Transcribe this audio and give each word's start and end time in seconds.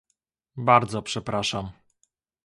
Bardzo 0.57 1.01
przepraszam 1.01 1.71